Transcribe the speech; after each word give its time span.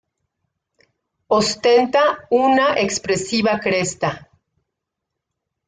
Ostenta 1.37 2.03
una 2.39 2.71
expresiva 2.85 3.55
cresta. 3.67 4.13